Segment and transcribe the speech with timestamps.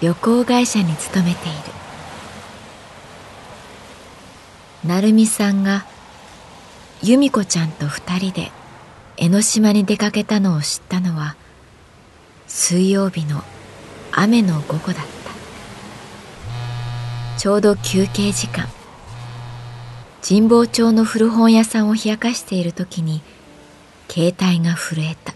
[0.00, 1.58] 旅行会社に勤めている。
[4.84, 5.84] 成美さんが
[7.02, 8.52] 由美子ちゃんと二人で
[9.16, 11.34] 江ノ島に出かけたのを知ったのは
[12.46, 13.42] 水曜日の
[14.12, 15.08] 雨の午後だった。
[17.38, 18.66] ちょうど休憩時間。
[20.26, 23.22] 神保町の古本屋さんを冷やかしている時に
[24.08, 25.34] 携帯が震えた。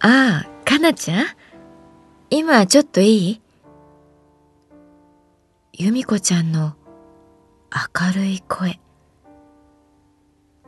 [0.00, 1.26] ああかなちゃん？
[2.30, 3.40] 今ちょっといい？
[5.72, 6.74] 由美子ちゃんの
[7.72, 8.80] 明るい声。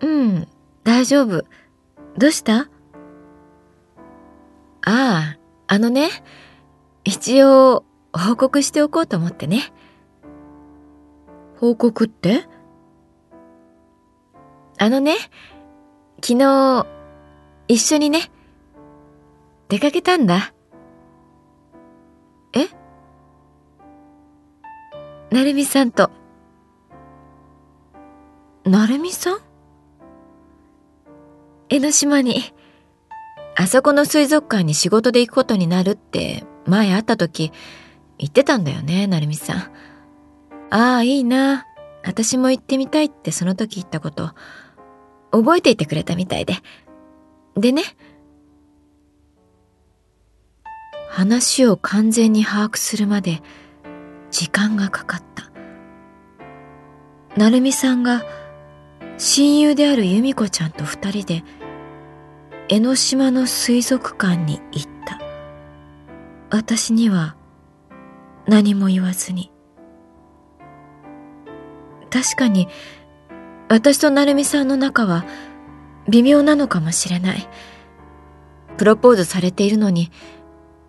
[0.01, 0.49] うん
[0.85, 1.45] 大丈夫。
[2.17, 2.69] どうした？
[4.83, 6.11] あああのね
[7.05, 9.73] 一応報告しておこうと思ってね。
[11.59, 12.45] 報告って？
[14.79, 15.17] あのね、
[16.23, 16.87] 昨日、
[17.67, 18.31] 一緒にね、
[19.69, 20.53] 出かけたんだ。
[25.31, 26.11] なるみさんと。
[28.65, 29.39] なるみさん？
[31.69, 32.43] 江ノ島に、
[33.57, 37.53] あそこの水族館に仕事で行くことになるって前会った時
[38.19, 39.57] 言ってたんだよね、なるみさん。
[40.71, 41.67] ああ、いいな。
[42.05, 44.31] 私も行ってみたいってその時言ったこと。
[45.33, 46.55] 覚えていてくれたみたいで。
[47.57, 47.83] でね。
[51.09, 53.43] 話を完全に把握するまで
[54.37, 55.51] 時間がかかった。
[57.39, 58.23] 成美さんが
[59.17, 61.43] 親友である由美子ちゃんと二人で
[62.69, 65.19] 江ノ島の水族館に行った。
[66.51, 67.35] 私には
[68.47, 69.51] 何も言わずに。
[72.11, 72.69] 確かに
[73.71, 75.25] 私と成美さんの仲は
[76.11, 77.49] 微妙なのかもしれない。
[78.77, 80.11] プロポーズされているのに、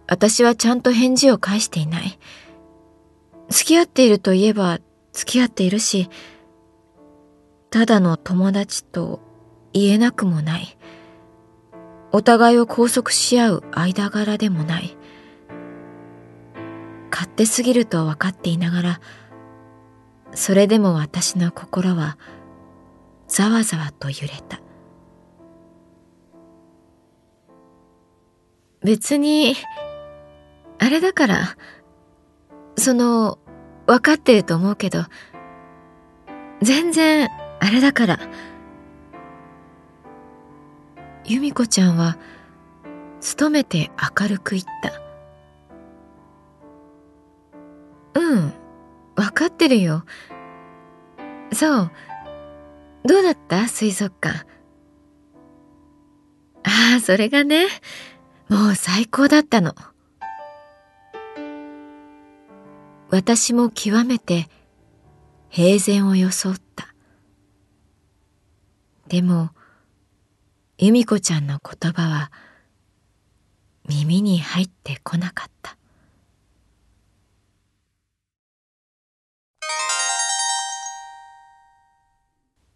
[0.06, 2.20] 私はちゃんと返事を返していない。
[3.50, 4.80] 付き合っているといえば
[5.14, 6.10] 付き合っているし、
[7.70, 9.20] ただの友達と
[9.74, 10.78] 言えなくもない。
[12.12, 14.98] お互いを拘束し合う間柄でもない。
[17.12, 19.02] 勝手すぎると分かっていながら、
[20.34, 22.18] それでも私の心は
[23.28, 24.62] ざわざわと揺れた。
[28.82, 29.56] 別に、
[30.80, 31.58] あれだから、
[32.78, 33.40] その、
[33.88, 35.04] わかってると思うけど、
[36.62, 37.30] 全然、
[37.60, 38.20] あれだから。
[41.26, 42.18] 由美子ちゃんは、
[43.38, 44.64] 努めて明るく言っ
[48.14, 48.20] た。
[48.20, 48.54] うん、
[49.16, 50.04] わかってるよ。
[51.52, 51.92] そう、
[53.06, 53.68] どうだった？
[53.68, 54.46] 水族館。
[56.64, 57.68] ああ、それがね、
[58.50, 59.74] もう最高だったの。
[63.10, 64.50] 私も極めて
[65.50, 66.94] 平然を装った。
[69.08, 69.52] でも、
[70.78, 72.32] 由美子ちゃんの言葉は
[73.88, 75.78] 耳に入ってこなかった。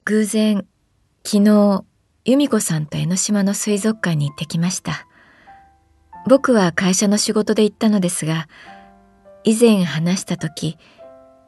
[0.05, 0.65] 偶然、
[1.25, 1.83] 昨日、
[2.23, 5.05] 由美子さんと江ノ島の水族館に行ってきました。
[6.27, 8.47] 僕は会社の仕事で行ったのですが、
[9.43, 10.77] 以前話した時、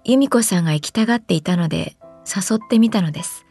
[0.04, 1.96] 由美子さんが行きたがっていたので
[2.26, 3.46] 誘ってみたのです。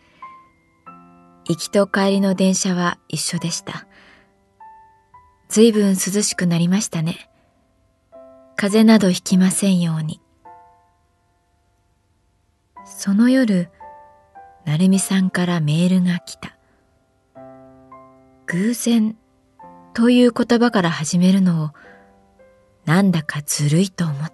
[1.49, 3.87] 行きと帰りの電車は一緒でした。
[5.49, 7.31] ずいぶん涼しくなりましたね。
[8.57, 10.21] 風邪などひきませんように。
[12.85, 13.71] その夜、
[14.65, 16.57] 成美さんからメールが来た。
[18.47, 19.17] 偶然
[19.95, 21.71] という言葉から始めるのを
[22.85, 24.33] なんだかずるいと思った。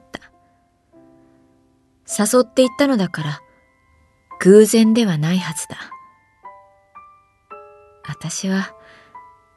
[2.07, 3.41] 誘っていったのだから
[4.41, 5.77] 偶然ではないはずだ。
[8.09, 8.73] 私は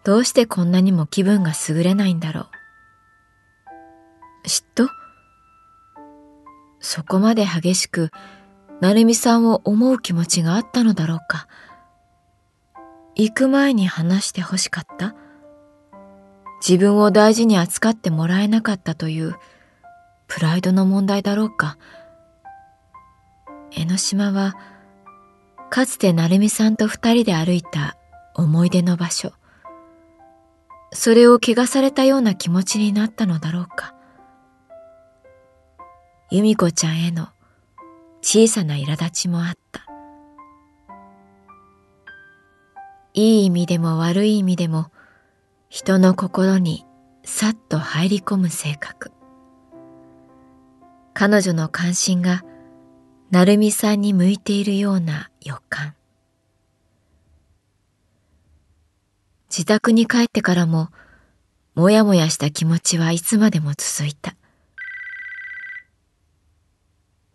[0.03, 2.47] どうしてこんなにも気分が優れないんだろう。
[4.45, 4.89] 嫉妬？
[6.79, 8.09] そこまで激しく、
[8.81, 11.47] 成美さんを思う気持ちがあったのだろうか。
[13.15, 15.15] 行く前に話して欲しかった？
[16.67, 19.35] 自分を大事に扱ってもらえなかったという
[20.27, 21.77] プライドの問題だろうか。
[23.71, 24.55] 江ノ島は、
[25.69, 27.97] かつて成美さんと二人で歩いた
[28.35, 29.33] 思い出の場所。
[30.93, 33.95] それを汚されたような気持ちになったのだろうか。
[36.29, 37.29] 由美子ちゃんへの
[38.21, 39.85] 小さな苛立ちもあった。
[43.13, 44.91] いい意味でも悪い意味でも
[45.73, 46.85] 人の心に
[47.23, 49.09] さっと入り込む性格。
[51.13, 52.43] 彼女の関心が
[53.31, 55.95] 成美さんに向いているような予感。
[59.49, 60.89] 自宅に帰ってからも
[61.73, 64.35] もやもやした気持ちはいつまでも続いた。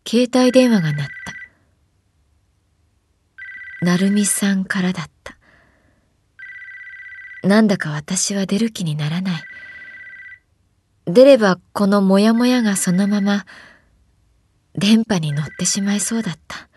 [0.06, 1.06] 携帯電話が鳴っ
[3.80, 3.86] た。
[3.86, 5.35] 成美さんからだった。
[7.46, 9.42] なんだか私は出る気にならない。
[11.06, 13.46] 出ればこのモヤモヤがそのまま
[14.74, 16.68] 電波に乗ってしまいそうだった。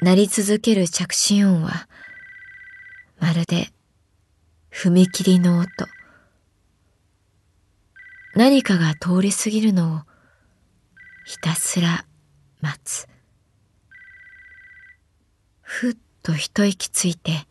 [0.00, 1.88] 鳴り続ける着信音は
[3.18, 3.68] まるで
[4.70, 5.68] 踏切の音。
[8.34, 10.00] 何かが通り過ぎるのを
[11.26, 12.04] ひたすら
[12.60, 13.08] 待つ。
[15.60, 17.46] ふっと一息ついて、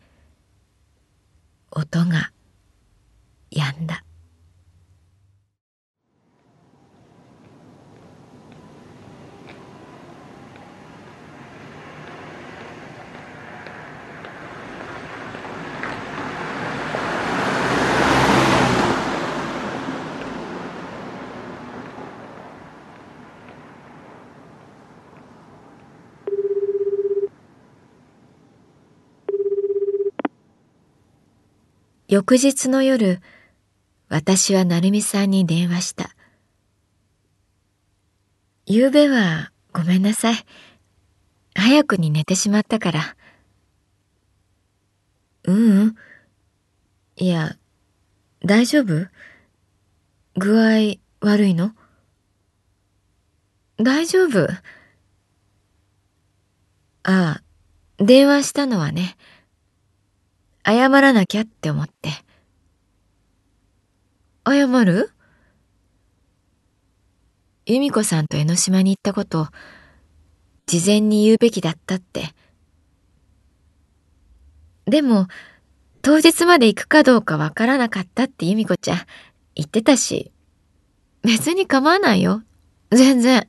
[1.74, 2.32] 音が
[3.50, 4.04] 止んだ。
[32.12, 33.22] 翌日の夜、
[34.10, 36.10] 私は成美さんに電話した。
[38.68, 40.34] 昨べはごめんなさい。
[41.54, 43.16] 早くに寝てしまったから。
[45.44, 45.94] ううん。
[47.16, 47.56] いや、
[48.44, 49.08] 大丈夫？
[50.36, 51.72] 具合悪いの？
[53.78, 54.50] 大丈夫？
[57.04, 57.42] ああ、
[57.96, 59.16] 電話したのはね。
[60.64, 62.10] 謝らなきゃって思って。
[64.46, 65.10] 謝る？
[67.66, 69.48] 由美子さんと江ノ島に行ったこと、
[70.66, 72.34] 事前に言うべきだったって。
[74.86, 75.28] でも、
[76.02, 78.98] 当日まで行くかどうかわからなかったって由美子ちゃん
[79.54, 80.32] 言ってたし、
[81.22, 82.42] 別に構わないよ。
[82.90, 83.48] 全然。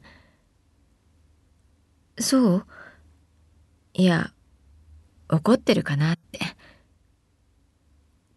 [2.20, 2.66] そう？
[3.96, 4.32] いや、
[5.28, 6.40] 怒ってるかなって。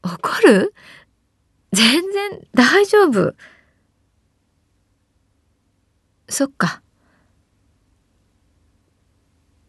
[0.07, 0.75] 怒る？
[1.73, 3.35] 全然大丈夫。
[6.29, 6.83] そっか。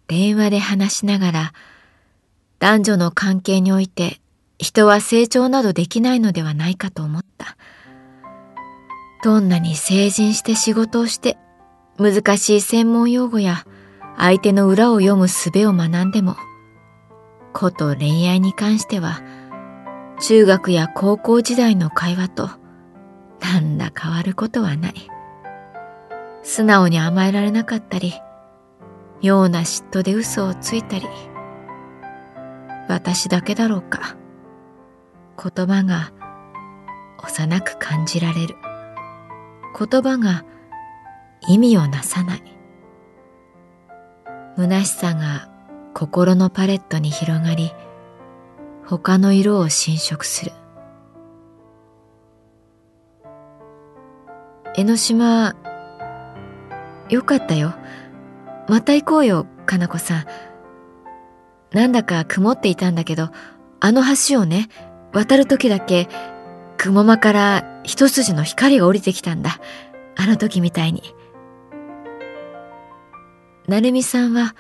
[0.08, 1.54] 電話で話しながら、
[2.60, 4.20] 男女の関係において
[4.58, 7.58] 人は成長などできないのではないかと思った。
[9.24, 11.38] どんなに成人して仕事をして、
[11.98, 13.66] 難しい専門用語や
[14.18, 16.36] 相手の裏を読む術を学んでも、
[17.54, 19.22] こと恋愛に関しては、
[20.20, 22.50] 中学や高校時代の会話と
[23.40, 24.94] 何ら変わることはない。
[26.42, 28.14] 素直に甘えられなかったり、
[29.22, 31.06] 妙な嫉妬で嘘をついたり、
[32.88, 34.16] 私だけだろうか。
[35.38, 36.12] 言葉が
[37.24, 38.56] 幼く感じられる。
[39.78, 40.46] 言葉が
[41.48, 42.44] 意味をなさない。
[44.56, 45.50] 虚しさが
[45.94, 47.72] 心のパレットに広がり、
[48.90, 50.54] 他の色を侵食する。
[54.76, 55.58] 江ノ島
[57.10, 57.74] よかったよ。
[58.70, 60.26] また行こうよかな子さん。
[61.76, 63.30] なんだか曇っていたんだけど
[63.82, 64.70] あの橋をね
[65.12, 66.08] 渡る時だけ
[66.78, 69.60] 雲間から一筋の光が降りてきたんだ。
[70.16, 71.04] あの時みたいに。
[73.68, 74.56] 成美さんは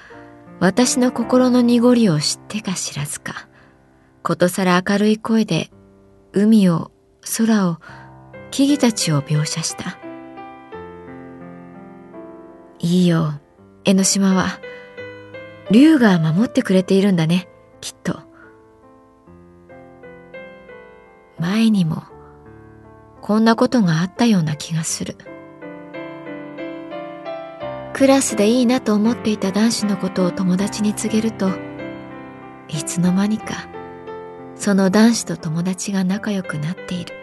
[0.59, 3.46] 私の心の濁りを知ってか知らずか。
[4.27, 5.69] ことさら明るい声で、
[6.33, 6.91] 海を、
[7.37, 7.77] 空を、
[8.51, 9.97] 木々たちを描写した。
[12.79, 13.39] いいよ、
[13.85, 14.59] 江ノ島は。
[15.71, 17.47] 竜が守ってくれているんだね、
[17.79, 18.19] きっと。
[21.39, 22.03] 前にも、
[23.21, 25.15] こんなことがあったような気がする。
[27.93, 31.49] クラスでいいなと思っていた男子のことを友達に告げると、
[32.67, 33.69] いつの間にか、
[34.59, 37.13] その男子と友達が仲良くなっている。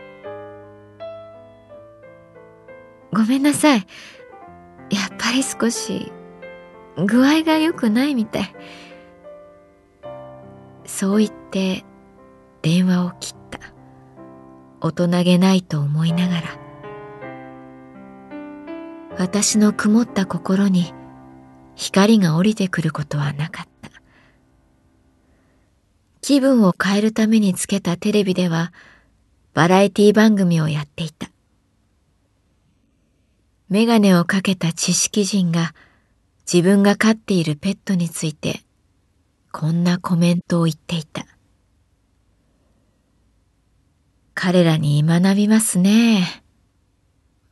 [3.13, 3.87] ごめんなさい。
[4.91, 6.13] やっぱり少し
[6.97, 8.55] 具合が良くないみたい。
[10.85, 11.85] そう言って
[12.63, 13.61] 電話を切った。
[14.81, 16.43] 大人げないと思いながら。
[19.19, 20.93] 私の曇った心に
[21.77, 23.74] 光が降りてくることはなかった。
[26.27, 28.73] 気分を変えるためにつけたテレビでは
[29.53, 31.29] バラエティ番組をやっていた。
[33.69, 35.75] メガネをかけた知識人が
[36.51, 38.61] 自分が飼っているペットについて
[39.53, 41.27] こんなコメントを言っていた。
[44.33, 46.43] 彼らに学びますね。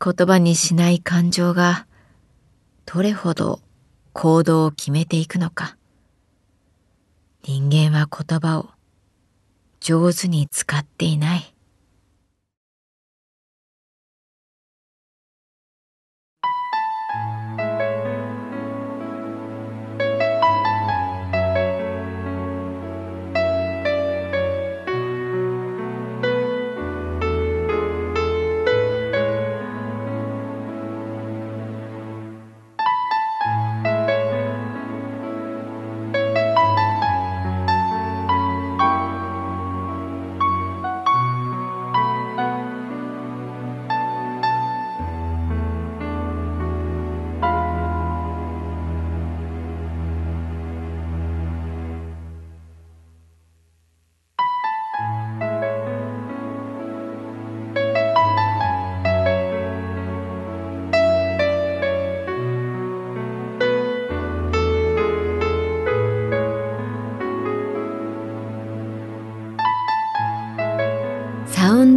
[0.02, 1.86] 言葉にしない感情が
[2.86, 3.60] どれほど
[4.14, 5.76] 行動を決めていくのか。
[7.44, 8.70] 人間は言葉を
[9.80, 11.51] 上手に使っていない。